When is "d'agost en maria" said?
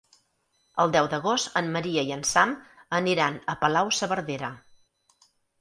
1.11-2.05